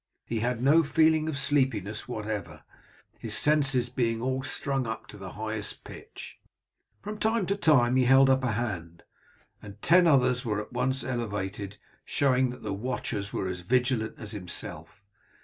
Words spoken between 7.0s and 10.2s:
From time to time he held up a hand, and ten